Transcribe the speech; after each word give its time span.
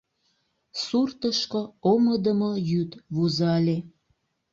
Суртышко 0.83 1.61
омыдымо 1.91 2.51
йӱд 2.69 2.91
вузале. 3.15 3.77